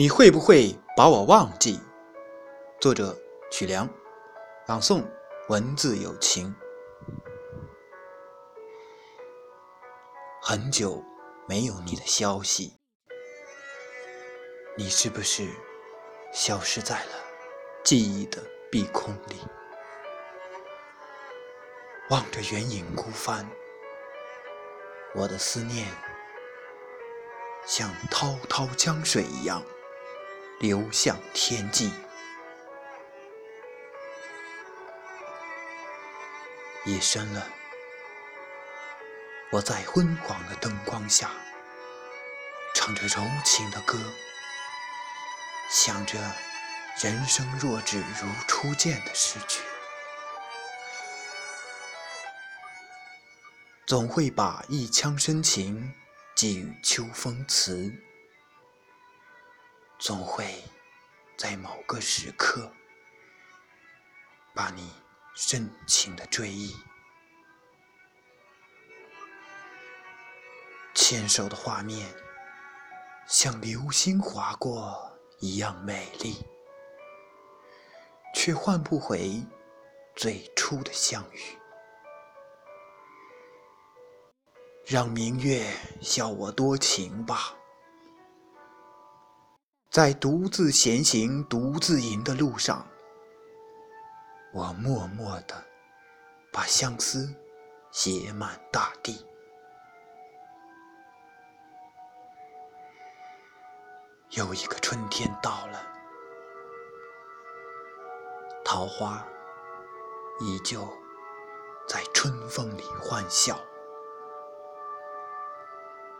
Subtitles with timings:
[0.00, 1.78] 你会不会把我忘记？
[2.80, 3.14] 作者
[3.50, 3.86] 曲良，
[4.66, 5.04] 朗诵
[5.50, 6.56] 文字有情。
[10.40, 11.04] 很久
[11.46, 12.78] 没有你的消息，
[14.74, 15.46] 你是不是
[16.32, 17.12] 消失在了
[17.84, 19.36] 记忆的碧空里？
[22.08, 23.46] 望着远影孤帆，
[25.14, 25.86] 我的思念
[27.66, 29.62] 像滔滔江水一样。
[30.60, 31.90] 流向天际。
[36.84, 37.46] 夜深了，
[39.50, 41.30] 我在昏黄的灯光下，
[42.74, 43.98] 唱着柔情的歌，
[45.70, 46.18] 想着
[47.02, 49.60] 人生若只如初见的诗句，
[53.86, 55.94] 总会把一腔深情
[56.34, 57.90] 寄予秋风词。
[60.00, 60.64] 总会
[61.36, 62.72] 在某个时刻，
[64.54, 64.90] 把你
[65.34, 66.74] 深情的追忆。
[70.94, 72.10] 牵手的画面，
[73.26, 76.42] 像流星划过一样美丽，
[78.34, 79.44] 却换不回
[80.16, 81.58] 最初的相遇。
[84.86, 85.70] 让明月
[86.00, 87.54] 笑我多情吧。
[89.90, 92.86] 在独自闲行、独自吟的路上，
[94.52, 95.64] 我默默地
[96.52, 97.34] 把相思
[97.90, 99.26] 写满大地。
[104.30, 105.84] 又一个春天到了，
[108.64, 109.26] 桃花
[110.38, 110.88] 依旧
[111.88, 113.58] 在春风里欢笑，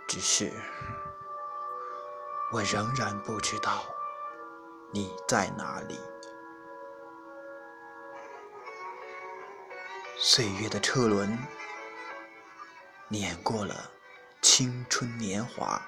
[0.08, 0.52] 只是。
[2.52, 3.84] 我仍然不知道
[4.92, 6.00] 你在哪里。
[10.18, 11.38] 岁月的车轮
[13.06, 13.92] 碾过了
[14.42, 15.80] 青春年华，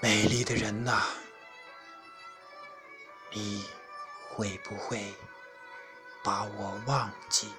[0.00, 1.02] 美丽的人呐，
[3.32, 3.68] 你
[4.30, 5.14] 会不会
[6.24, 7.52] 把我忘记？